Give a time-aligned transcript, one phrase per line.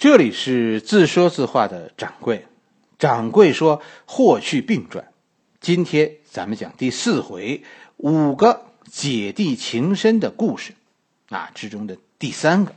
[0.00, 2.46] 这里是自说自话的掌柜，
[2.98, 5.12] 掌柜说霍去病传，
[5.60, 7.62] 今天咱们讲第四回
[7.98, 10.72] 五个姐弟情深的故事，
[11.28, 12.74] 啊之中的第三个。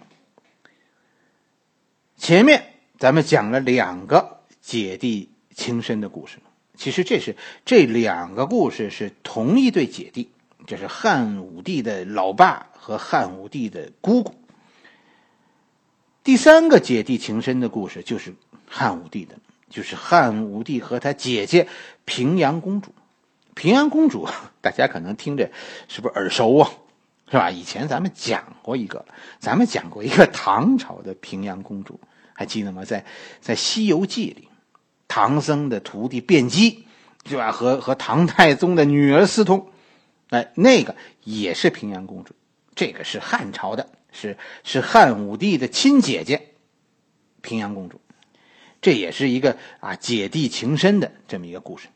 [2.17, 6.39] 前面咱们讲了两个姐弟情深的故事，
[6.75, 10.29] 其实这是这两个故事是同一对姐弟，
[10.67, 14.35] 这是汉武帝的老爸和汉武帝的姑姑。
[16.23, 18.33] 第三个姐弟情深的故事就是
[18.69, 19.35] 汉武帝的，
[19.69, 21.67] 就是汉武帝和他姐姐
[22.05, 22.95] 平阳公主。
[23.55, 24.27] 平阳公主，
[24.61, 25.51] 大家可能听着
[25.89, 26.71] 是不是耳熟啊？
[27.29, 27.51] 是吧？
[27.51, 29.05] 以前咱们讲过一个，
[29.39, 31.99] 咱们讲过一个唐朝的平阳公主，
[32.33, 32.85] 还记得吗？
[32.85, 33.03] 在
[33.41, 34.47] 在《西游记》里，
[35.09, 36.85] 唐僧的徒弟辩机，
[37.25, 37.51] 是吧？
[37.51, 39.67] 和和唐太宗的女儿私通，
[40.29, 42.33] 哎，那个也是平阳公主，
[42.75, 43.89] 这个是汉朝的。
[44.13, 46.53] 是是汉武帝的亲姐姐，
[47.41, 47.99] 平阳公主，
[48.79, 51.89] 这也是一个啊姐弟情深的这么一个故事。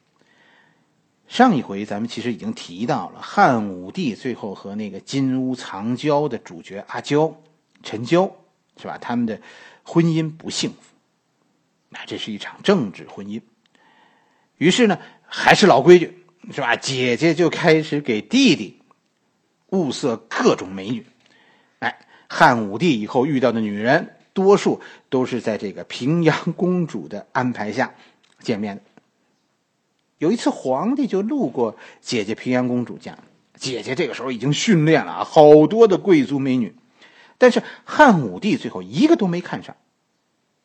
[1.29, 7.41] 上一回咱们其实已经提到了汉武帝最后和那个金屋藏娇的主角阿娇、
[7.83, 8.31] 陈娇，
[8.77, 8.97] 是吧？
[8.97, 9.39] 他们的
[9.83, 10.77] 婚姻不幸福，
[11.89, 13.41] 那这是一场政治婚姻。
[14.57, 16.75] 于是呢，还是老规矩，是吧？
[16.77, 18.79] 姐姐就开始给弟弟
[19.71, 21.05] 物色各种美女。
[22.27, 27.95] 汉武帝以后遇到的女人，多数都是在这个平阳公主的安排下
[28.39, 28.81] 见面的。
[30.17, 33.17] 有一次，皇帝就路过姐姐平阳公主家，
[33.55, 36.75] 姐姐这个时候已经训练了好多的贵族美女，
[37.37, 39.75] 但是汉武帝最后一个都没看上。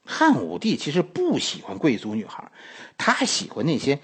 [0.05, 2.51] 汉武帝其实不喜欢贵族女孩，
[2.99, 4.01] 他喜欢那些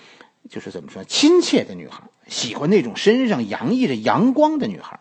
[0.49, 5.01] 就是怎么说亲切的女孩，喜欢那种身上洋溢着阳光的女孩。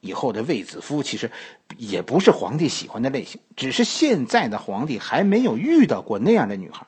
[0.00, 1.30] 以后的卫子夫其实
[1.76, 6.86] 也不是皇帝喜欢的类型，只是现在的皇帝还没有遇到过那样的女孩。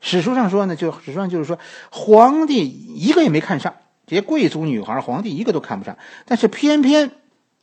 [0.00, 1.58] 史书上说呢，就史书上就是说，
[1.90, 3.74] 皇帝一个也没看上
[4.06, 5.98] 这些贵族女孩，皇帝一个都看不上。
[6.24, 7.10] 但是偏偏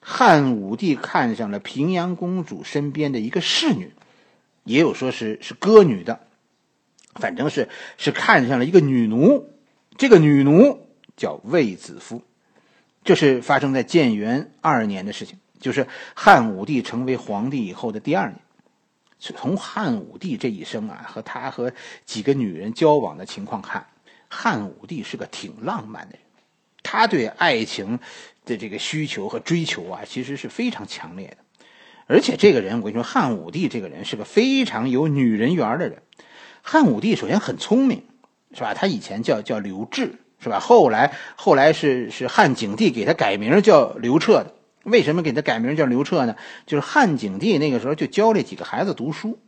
[0.02, 3.94] 汉武帝看上了平阳公主身边的一个侍女，
[4.66, 6.20] 也有说是是歌女的，
[7.14, 9.50] 反正是是看上了一个女奴。
[9.98, 10.86] 这个女奴
[11.16, 12.22] 叫卫子夫。
[13.06, 18.40] 这是发生在建元二年的事情，就是汉武帝成为皇帝以后的第二年。
[19.20, 21.72] 从汉武帝这一生啊，和他和
[22.04, 23.86] 几个女人交往的情况看，
[24.28, 26.20] 汉武帝是个挺浪漫的人。
[26.82, 28.00] 他对爱情
[28.44, 31.38] 的这个需求和追求啊，其实是非常强烈的。
[32.08, 36.02] 而且这个人，我跟你说，汉武帝这个人是个非常有女人缘的人。
[36.64, 38.04] 汉武帝首先很聪明，
[38.54, 38.74] 是吧？
[38.74, 40.16] 他以前叫叫刘志。
[40.40, 40.60] 是吧？
[40.60, 44.54] 后来，后来是是汉景帝给他改名叫刘彻的。
[44.84, 46.36] 为什么给他改名叫刘彻呢？
[46.68, 49.40] 就是汉景帝那个时候就教这几个孩子读书，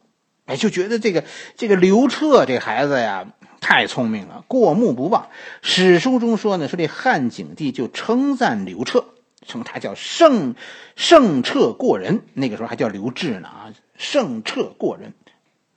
[0.47, 1.24] 哎，就觉得这个
[1.56, 3.28] 这个刘彻这孩子呀
[3.62, 5.28] 太聪明了，过目不忘。
[5.62, 9.06] 史书中说呢，说这汉景帝就称赞刘彻，
[9.46, 10.56] 称他叫圣
[10.96, 12.22] 圣彻过人。
[12.34, 15.14] 那个时候还叫刘志呢啊，圣彻过人，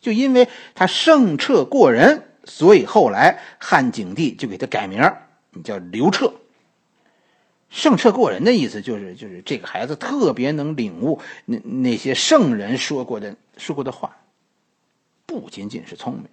[0.00, 2.29] 就因为他圣彻过人。
[2.44, 5.12] 所以后来汉景帝就给他改名
[5.50, 6.32] 你叫刘彻。
[7.68, 14.16] 圣彻过人的意思就是，就是这个孩子特别能领悟那那些圣人说过的说过的话。
[15.26, 16.24] 不仅仅是聪明，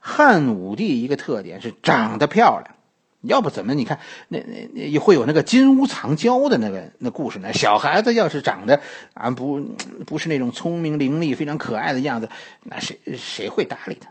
[0.00, 2.74] 汉武帝一个特点是长得漂亮，
[3.20, 7.52] 要不怎么你看那那那会有那个金屋藏娇的那个那故事呢？
[7.52, 8.80] 小孩子要是长得
[9.12, 9.60] 啊不
[10.04, 12.28] 不是那种聪明伶俐、非常可爱的样子，
[12.64, 14.10] 那谁谁会搭理他？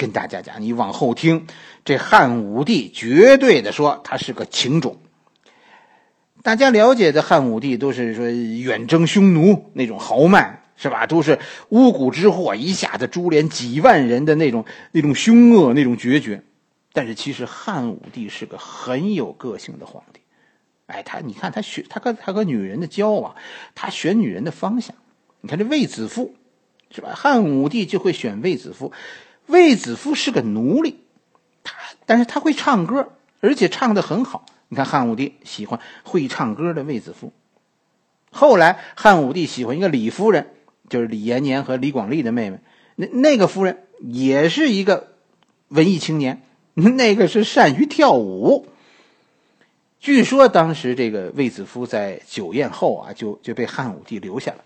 [0.00, 1.46] 跟大家讲，你往后听，
[1.84, 4.96] 这汉武帝绝对的说他是个情种。
[6.42, 11.06] 大家了解的汉武帝都是说远征匈奴那种豪迈，是吧？
[11.06, 16.42] 都是巫蛊之祸，一下子株连几万人的那种那种凶恶那种决绝。
[16.94, 20.20] 但是其实汉武帝是个很有个性的皇帝。
[20.86, 23.36] 哎，他你看他选他跟他和女人的交往，
[23.74, 24.96] 他选女人的方向，
[25.42, 26.34] 你看这卫子夫，
[26.90, 27.12] 是吧？
[27.14, 28.90] 汉武帝就会选卫子夫。
[29.50, 31.00] 卫子夫是个奴隶，
[31.62, 31.74] 他
[32.06, 34.46] 但是他会唱歌，而且唱的很好。
[34.68, 37.32] 你看汉武帝喜欢会唱歌的卫子夫。
[38.30, 40.54] 后来汉武帝喜欢一个李夫人，
[40.88, 42.60] 就是李延年和李广利的妹妹。
[42.94, 45.08] 那那个夫人也是一个
[45.68, 46.42] 文艺青年，
[46.74, 48.68] 那个是善于跳舞。
[49.98, 54.64] 据说当时这个卫子夫在酒宴后啊，就就被汉武帝留下了。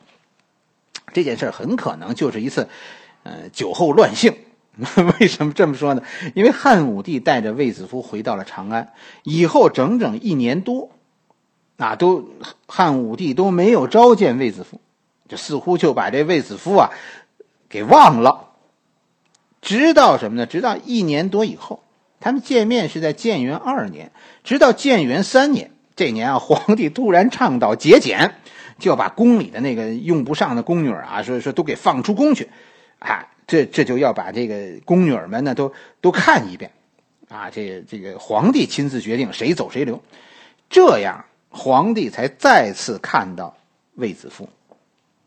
[1.13, 2.69] 这件事很可能就是一次，
[3.23, 4.35] 呃，酒后乱性。
[5.21, 6.03] 为什么这么说呢？
[6.35, 8.93] 因为汉武帝带着卫子夫回到了长安，
[9.23, 10.91] 以后整整一年多，
[11.77, 12.29] 啊，都
[12.67, 14.81] 汉武帝都没有召见卫子夫，
[15.29, 16.91] 就似乎就把这卫子夫啊
[17.69, 18.51] 给忘了。
[19.63, 20.47] 直到什么呢？
[20.47, 21.83] 直到一年多以后，
[22.21, 24.11] 他们见面是在建元二年，
[24.43, 28.35] 直到建元三年，这年啊，皇帝突然倡导节俭，
[28.79, 32.51] 就把宫里的那个用不上的宫女啊，说说都给放出宫去，
[32.99, 36.71] 啊，这这就要把这个宫女儿们呢都都看一遍，
[37.29, 40.03] 啊，这这个皇帝亲自决定谁走谁留，
[40.71, 43.57] 这样皇帝才再次看到
[43.95, 44.49] 卫子夫。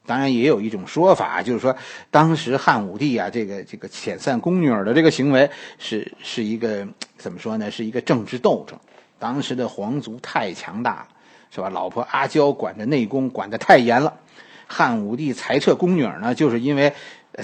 [0.06, 1.75] 当然，也有一种说法，就是说
[2.10, 6.88] 当时汉武帝啊，这个这个遣散宫女儿的这个行为是是一个
[7.18, 7.69] 怎么说呢？
[7.69, 8.80] 是一个政治斗争。
[9.19, 11.08] 当时的皇族太强大了，
[11.52, 11.69] 是吧？
[11.69, 14.14] 老婆阿娇管着内宫管得太严了，
[14.66, 16.94] 汉武帝裁撤宫女儿呢，就是因为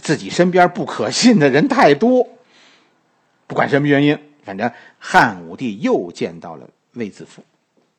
[0.02, 2.28] 自己身边不可信的人太多。
[3.48, 7.44] 不管什么原因，反正汉武帝又见到了卫子夫，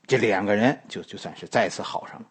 [0.06, 2.26] 这两个人就就算是再次好上了。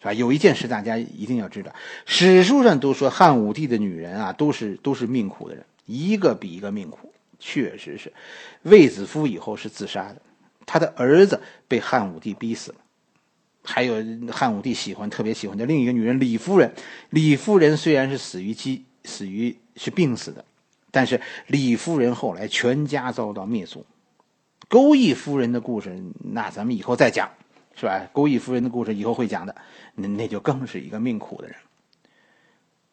[0.00, 0.12] 是吧？
[0.12, 1.72] 有一件事大家一定要知道，
[2.06, 7.12] 史书上都说汉武帝的女人啊，都是都是命苦的人，一个比一个命苦。
[7.38, 8.12] 确实是，
[8.62, 10.22] 卫子夫以后是自杀的，
[10.66, 12.78] 他的儿子被汉武帝逼死了。
[13.64, 13.94] 还有
[14.32, 16.72] 汉武帝喜欢特别喜欢的另一个女人李夫人，
[17.10, 20.44] 李夫人虽然是死于饥，死于是病死的，
[20.90, 23.86] 但是李夫人后来全家遭到灭族。
[24.68, 27.30] 钩弋夫人的故事，那咱们以后再讲。
[27.74, 28.06] 是吧？
[28.12, 29.56] 钩弋夫人的故事以后会讲的，
[29.94, 31.56] 那那就更是一个命苦的人。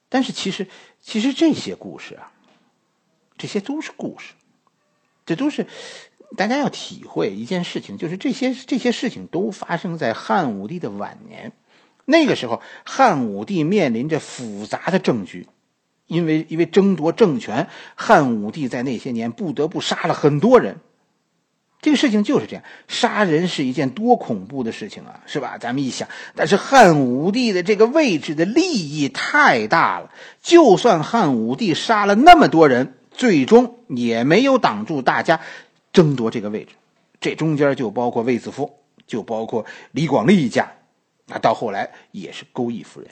[0.08, 0.68] 但是其实，
[1.02, 2.32] 其实这些故事啊，
[3.38, 4.36] 这些都是故事，
[5.26, 5.68] 这都是
[6.38, 11.52] 大家要体会一件事情，就是这些这些事情都发生在汉武帝的晚年。
[12.06, 15.46] 那个时候，汉武帝面临着复杂的政局，
[16.10, 20.78] 因为因为争夺政权，汉武帝在那些年不得不杀了很多人。
[21.82, 25.58] 这个事情就是这样，杀人是一件多恐怖的事情啊，是吧？
[25.58, 30.12] 咱们一想，但是汉武帝的这个位置的利益太大了，
[30.42, 35.40] 就算汉武帝杀了那么多人，最终也没有挡住大家
[35.94, 36.74] 争夺这个位置。
[37.22, 40.74] 这中间就包括卫子夫，就包括李广利一家，
[41.28, 43.10] 那到后来也是钩弋夫人。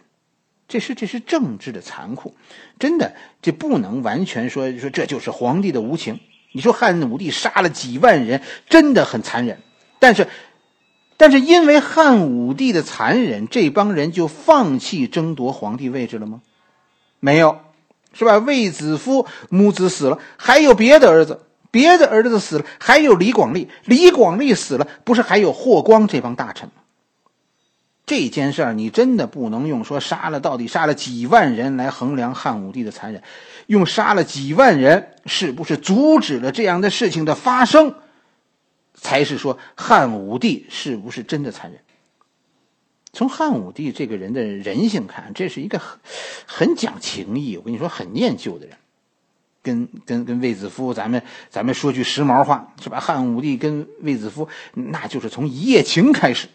[0.67, 2.35] 这是这是政治的残酷，
[2.77, 6.19] 真的，这不能完全说说这就是皇帝的无情。
[6.51, 9.59] 你说汉武帝杀了几万人，真的很残忍。
[9.99, 10.27] 但是，
[11.15, 16.41] 但是因为汉武帝的残忍，这帮人就放弃争夺皇帝位置了吗？
[17.19, 17.59] 没有，
[18.13, 18.37] 是吧？
[18.37, 21.41] 卫子夫母子死了，还有别的儿子，
[21.71, 26.81] 别的儿子死了，还有李广利，李广利死了，不是还有霍光这帮大臣吗？
[28.07, 33.21] 这件事儿，你真的不能用说杀了到底杀了几万人来衡量汉武帝的残忍，
[33.67, 37.93] 用杀了几万人是不是阻止了这样的事情的发生，
[38.95, 41.81] 才是说汉武帝是不是真的残忍？
[43.11, 45.99] 从汉武帝这个人的人性看，这是一个很
[46.45, 48.77] 很讲情义，我跟你说很念旧的人，
[49.61, 53.01] 跟跟跟卫子夫，咱们咱们说句时髦话是吧？
[53.01, 56.47] 汉武帝跟卫子夫那就是从一夜情开始。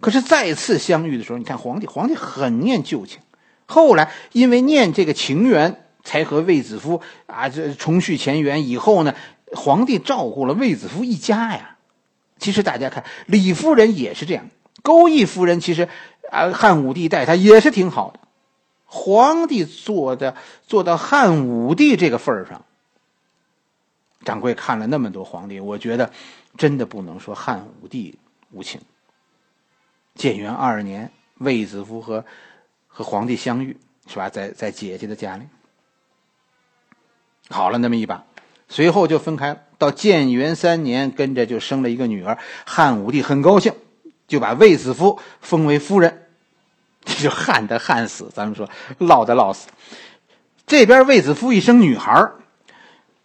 [0.00, 3.20] 可是再次相遇的时候，你看皇帝，皇帝很念旧情，
[3.66, 8.68] 后来因为念这个情缘，才和卫子夫啊这重续前缘。
[8.68, 9.14] 以后呢，
[9.52, 11.76] 皇帝照顾了卫子夫一家呀。
[12.38, 14.48] 其实大家看，李夫人也是这样，
[14.82, 15.88] 钩弋夫人其实
[16.30, 18.20] 啊，汉武帝待她也是挺好的。
[18.84, 20.36] 皇帝做的
[20.66, 22.64] 做到汉武帝这个份儿上，
[24.24, 26.12] 掌柜看了那么多皇帝，我觉得
[26.56, 28.16] 真的不能说汉武帝
[28.52, 28.80] 无情。
[30.14, 32.24] 建元二年，卫子夫和
[32.86, 34.28] 和皇帝相遇，是吧？
[34.28, 35.44] 在在姐姐的家里，
[37.48, 38.24] 好了那么一把，
[38.68, 39.60] 随后就分开了。
[39.78, 42.36] 到建元三年，跟着就生了一个女儿。
[42.66, 43.72] 汉武帝很高兴，
[44.26, 46.26] 就把卫子夫封为夫人，
[47.04, 49.68] 这 就旱的旱死，咱们说涝的涝死。
[50.66, 52.28] 这边卫子夫一生女孩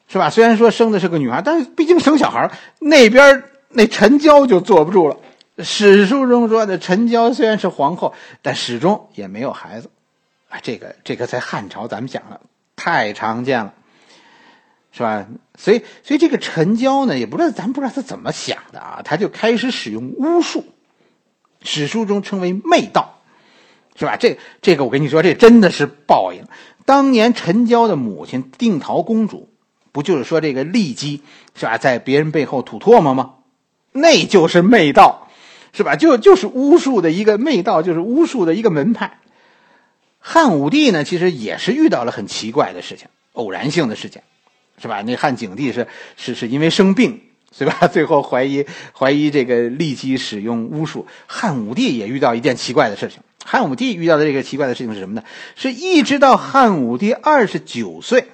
[0.07, 0.29] 是吧？
[0.29, 5.17] 虽然说生的是个女孩，但是毕竟生小孩那边那陈娇就坐不住了。
[5.59, 9.91] 史书中说的陈娇虽然是皇后，但始终也没有孩子，
[10.49, 12.41] 啊，这个这个在汉朝咱们讲了
[12.75, 13.73] 太常见了，
[14.91, 15.27] 是吧？
[15.55, 20.65] 所以所以这个陈娇呢，也不知道咱不知道他怎么想的啊，他就开始使用巫术，
[21.61, 23.19] 史书中称为媚道，
[23.95, 24.17] 是吧？
[24.17, 26.45] 这这个我跟你说，这真的是报应。
[26.85, 29.49] 当年陈娇的母亲定陶公主，
[29.91, 31.21] 不就是说这个骊姬
[31.53, 33.35] 是吧，在别人背后吐唾沫吗？
[33.91, 35.22] 那就是媚道。
[35.73, 35.95] 是吧？
[35.95, 39.19] 就就是巫术的一个媚道，就是巫术的一个门派。
[40.19, 44.23] 汉武帝呢，其实也是遇到了很奇怪的事情，偶然性的事件，
[44.81, 45.01] 是吧？
[45.01, 47.19] 那汉景帝是是是因为生病，
[47.51, 47.87] 是吧？
[47.91, 48.65] 最后怀疑
[48.97, 51.05] 怀疑这个立即使用巫术。
[51.27, 55.23] 汉武帝也遇到一件奇怪的事情，汉武帝遇到的这个奇怪的事情是什么呢？
[55.55, 58.27] 是一直到汉武帝二十九岁，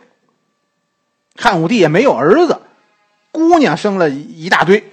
[1.35, 2.61] 汉武帝也没有儿子，
[3.31, 4.83] 姑娘生了一大堆，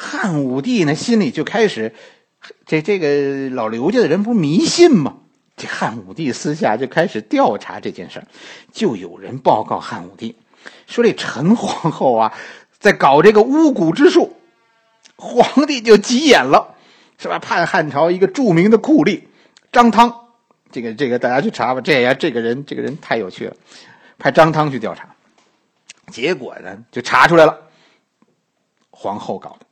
[0.00, 1.92] 汉武帝呢心里就开始，
[2.66, 5.16] 这这个老刘家的人不迷信吗？
[5.56, 8.22] 这汉武帝私下就开始调查这件事
[8.72, 10.36] 就有人报告汉武帝，
[10.86, 12.32] 说这陈皇后啊，
[12.78, 14.36] 在搞这个巫蛊之术，
[15.16, 16.76] 皇帝就急眼了，
[17.18, 17.40] 是吧？
[17.40, 19.22] 判汉朝一个著名的酷吏
[19.72, 20.28] 张汤，
[20.70, 23.56] 这个这个大家去查吧，这呀这个人这个人太有趣了，
[24.16, 25.08] 派张汤去调查，
[26.12, 27.58] 结果呢就查出来了，
[28.90, 29.66] 皇后搞的，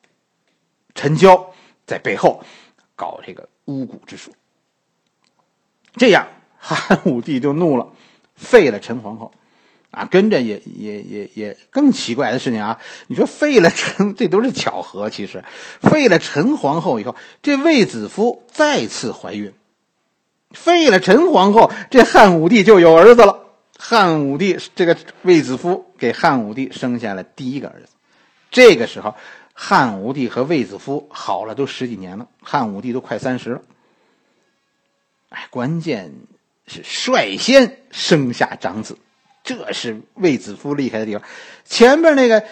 [0.97, 1.53] 陈娇
[1.87, 2.43] 在背后
[2.97, 4.35] 搞这个巫蛊之术。
[5.97, 6.26] 这样，
[6.59, 7.88] 汉武帝就怒了，
[8.35, 9.33] 废了陈皇后，
[9.91, 12.79] 啊，跟着也也也也更奇怪的事情啊！
[13.07, 15.09] 你说废了陈， 这都是巧合。
[15.09, 15.43] 其实，
[15.81, 19.55] 废了陈皇后以后，这卫子夫再次怀孕，
[20.50, 23.45] 废了陈皇后，这汉武帝就有儿子了。
[23.79, 27.88] 汉武帝这个卫子夫给汉武帝生下了第一个儿子。
[28.50, 29.15] 这个时候，
[29.59, 33.63] 汉武帝和卫子夫好了都十几年了，汉武帝都快三十了。
[35.31, 36.13] 哎，关键
[36.67, 38.99] 是率先生下长子，
[39.43, 41.23] 这是卫子夫厉害的地方。
[41.65, 42.45] 前面那个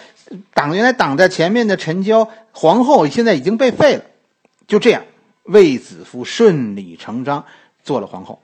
[0.55, 4.03] 挡原来挡在前面的陈娇皇后，现在已经被废了。
[4.67, 5.05] 就这样，
[5.43, 7.45] 卫子夫顺理成章
[7.83, 8.41] 做了皇后，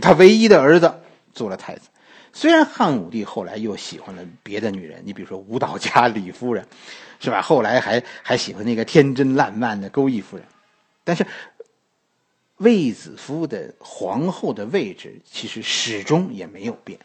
[0.00, 1.00] 他唯一的儿子
[1.34, 1.88] 做了太子。
[2.32, 6.66] 虽然汉武帝后来又喜欢了别的女人，你比如说舞蹈家李夫人，
[7.20, 7.42] 是吧？
[7.42, 10.46] 后来还还喜欢那个天真烂漫的钩弋夫人，
[11.04, 11.26] 但是。
[12.58, 16.98] 卫子夫的皇后的位置其实始终也没有变，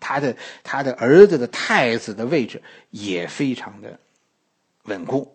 [0.00, 4.00] 他的他的儿子的太子的位置也非常的
[4.86, 5.32] 稳固。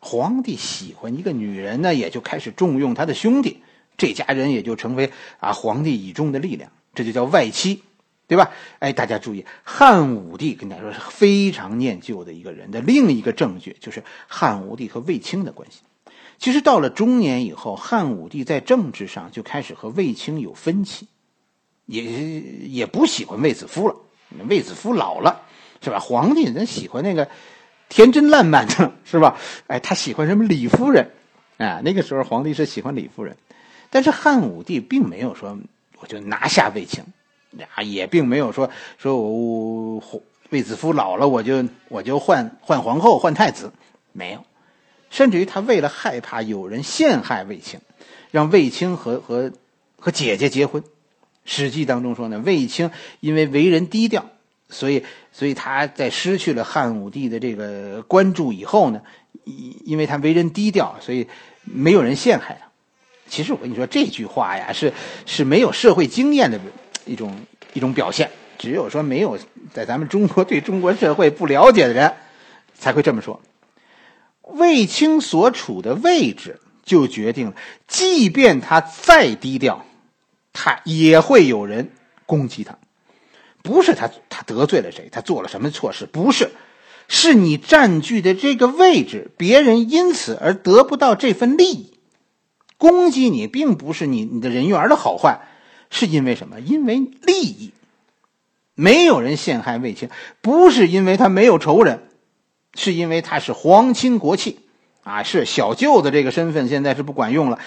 [0.00, 3.62] 皇帝喜欢一个女人呢，也就开始重用他的兄弟，
[3.96, 7.84] 这家人也就成为啊皇帝倚重的力量，这就叫外戚，
[8.30, 8.52] 对吧？
[8.78, 15.80] 哎，大家注意，汉武帝跟大家说是非常念旧的一个人的另一个证据，就是汉武帝和卫青的关系。
[16.38, 21.08] 其实到了中年以后，汉武帝在政治上就开始和卫青有分歧，
[21.86, 22.04] 也
[22.68, 23.96] 也不喜欢卫子夫了。
[24.48, 25.42] 卫子夫老了，
[25.82, 25.98] 是吧？
[25.98, 27.28] 皇帝人喜欢那个
[27.88, 29.36] 天真烂漫的，是吧？
[29.66, 31.10] 哎，他喜欢什么李夫人？
[31.58, 33.36] 啊，那个时候皇帝是喜欢李夫人，
[33.90, 35.58] 但是汉武帝并没有说
[35.98, 37.04] 我就拿下卫青，
[37.74, 43.72] 啊，也并没有说说我卫子夫老了我就我就换换皇后换太子，
[44.12, 44.44] 没有。
[45.10, 47.80] 甚至于他为了害怕有人陷害卫青，
[48.30, 49.52] 让卫青和和
[49.96, 50.82] 和姐姐结婚。
[51.44, 54.26] 《史记》当中说呢，卫青因为为人低调，
[54.68, 59.02] 所以所以他在失去了汉武帝的这个关注以后呢，
[59.84, 61.26] 因为他为人低调，所以
[61.64, 62.68] 没有人陷害他。
[63.26, 64.92] 其实我跟你说这句话呀，是
[65.26, 66.60] 是没有社会经验的
[67.10, 67.34] 一种
[67.72, 68.30] 一种表现。
[68.58, 69.38] 只有说没有
[69.72, 72.14] 在咱们中国对中国社会不了解的人，
[72.74, 73.40] 才会这么说。
[74.42, 77.54] 卫青所处的位置就决定了，
[77.88, 79.84] 即便他再低调，
[80.52, 81.90] 他也会有人
[82.26, 82.76] 攻击他。
[83.62, 86.06] 不是他他得罪了谁，他做了什么错事？
[86.06, 86.50] 不是，
[87.08, 91.94] 是你占据的这个位置，别人因此而得不到这份利益。
[92.76, 95.40] 攻击你，并不是你你的人缘的好坏，
[95.90, 96.60] 是因为什么？
[96.60, 97.72] 因为利益。
[98.74, 100.08] 没有人陷害卫青，
[100.40, 102.06] 不是因为他没有仇人。
[102.76, 104.60] 是因为他是皇亲国戚，
[105.02, 107.58] 啊，是小舅子这个身份现在是不管用了。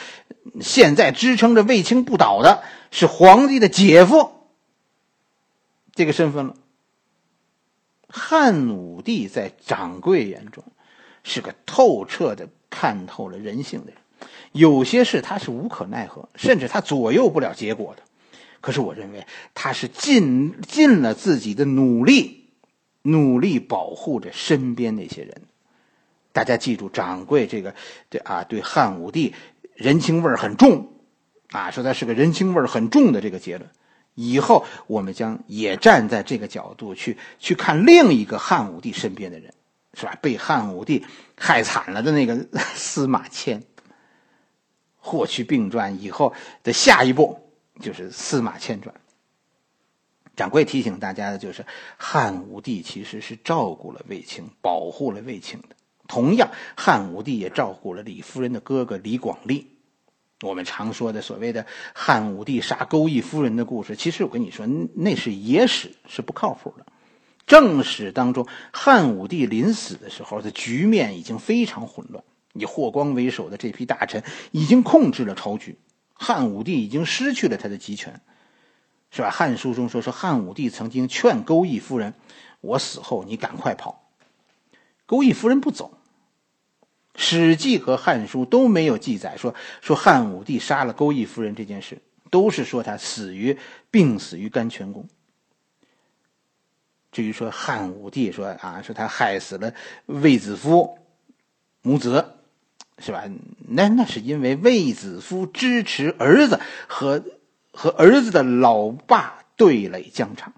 [0.61, 4.31] 现在支撑着卫青不倒的是皇帝的姐夫
[5.93, 6.55] 这个身份了。
[8.07, 10.63] 汉武帝在掌柜眼中
[11.25, 18.03] 是个透彻的看透了人性的人，有些事他是无可奈何，甚至他左右不了结果的。
[18.63, 22.39] 可是我认为他是尽尽了自己的努力。
[23.05, 25.41] 努力保护着身边那些人，
[26.32, 27.75] 大家记住，掌柜这个，
[28.08, 29.34] 对啊，对汉武帝
[29.75, 30.93] 人情味很重，
[31.51, 33.70] 啊，说他是个人情味很重的这个结论。
[34.15, 39.53] 以后我们将也站在这个角度去去看另一个汉武帝身边的人，
[39.96, 40.17] 是吧？
[40.22, 41.05] 被汉武帝
[41.36, 43.63] 害惨了的那个司马迁。
[44.96, 47.42] 霍去病传以后的下一步
[47.79, 48.93] 就是司马迁传。
[50.35, 51.65] 掌柜提醒大家的就是，
[51.97, 55.75] 汉武帝其实是照顾了卫青，保护了卫青的。
[56.07, 59.67] 同样，汉武帝也照顾了李夫人的哥哥李广利。
[60.41, 66.85] 我们常说的所谓的汉武帝杀钩弋夫人的故事，其实我跟你说，那是野史，是不靠谱的。
[67.45, 75.77] 正史当中，汉武帝临死的时候的局面已经非常混乱，以霍光为首的这批大臣已经控制了朝局。
[76.13, 78.22] 汉武帝已经失去了他的集权，
[79.12, 79.27] 是吧？
[79.32, 82.13] 《汉书》中说说汉武帝曾经劝钩弋夫人
[82.62, 84.10] ：“我死后你赶快跑。”
[85.05, 85.98] 钩弋夫人不走。
[87.22, 92.01] 《史记》和《汉书》都没有记载说说汉武帝杀了钩弋夫人这件事，
[92.32, 93.58] 都是说他死于
[93.91, 95.08] 病死于甘泉宫。
[97.12, 99.74] 至于说汉武帝说啊，说他害死了
[100.05, 100.98] 卫子夫
[101.82, 102.38] 母子。
[103.00, 103.23] 是吧？
[103.67, 107.23] 那那是因为卫子夫支持儿子和
[107.71, 110.53] 和儿子的老爸对垒疆场，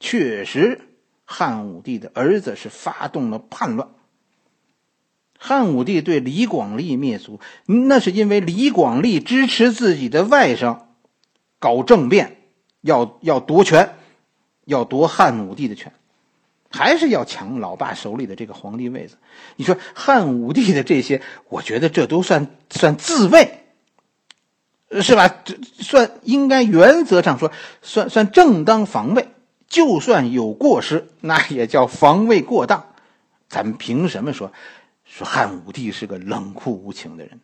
[0.00, 0.80] 确实，
[1.24, 3.88] 汉武帝的儿子是发动了叛乱。
[5.38, 10.80] 汉武帝对李广利灭族，那是因为李广利支持自己的外甥
[11.60, 12.38] 搞政变，
[12.80, 13.94] 要要夺权，
[14.64, 15.92] 要夺汉武帝的权。
[16.70, 19.16] 还是要抢老爸手里的这个皇帝位子，
[19.56, 23.64] 你说汉武帝的这些，我觉得这都算算自卫，
[25.00, 25.28] 是吧？
[25.28, 27.50] 这算应该原则上说
[27.82, 29.28] 算算正当防卫，
[29.66, 32.86] 就算有过失，那也叫防卫过当。
[33.48, 34.52] 咱们凭什么说
[35.04, 37.40] 说汉武帝是个冷酷无情的人？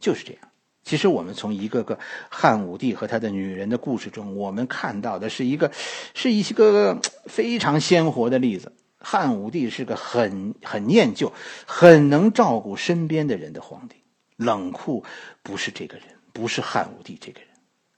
[0.00, 0.42] 就是这样。
[0.88, 1.98] 其实我们从一个个
[2.30, 5.70] 汉武帝和他的女人的故事中，我们看到的是一个，
[6.14, 8.72] 是一个非常鲜活的例子。
[8.98, 11.30] 汉武帝是个很很念旧、
[11.66, 13.96] 很能照顾身边的人的皇帝。
[14.36, 15.04] 冷酷
[15.42, 17.48] 不是这个人，不是汉武帝这个人，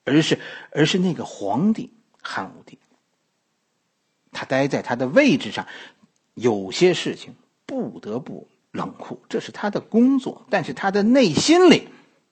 [0.05, 0.41] 而是
[0.73, 2.81] 而是那个皇帝汉武帝。
[4.33, 5.69] 他待在他的位置上，
[6.35, 10.45] 有些事情不得不冷酷，这是他的工作。
[10.51, 11.87] 但是他的内心里。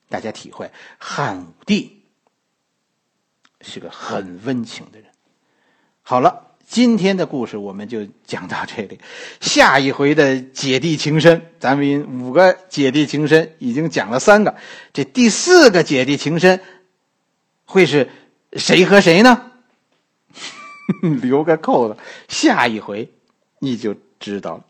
[0.09, 2.03] 大家体会，汉武帝
[3.61, 5.11] 是个很温情的人。
[6.03, 8.99] 好了，今天的故事我们就讲到这里。
[9.41, 14.57] 下一回的姐弟情深，咱们五个姐弟情深已经讲了三个，
[14.93, 16.61] 这第四个姐弟情深
[17.67, 18.09] 会是
[18.55, 19.53] 谁和谁呢？
[21.21, 23.12] 留个扣子，下一回
[23.59, 24.64] 你就知道了。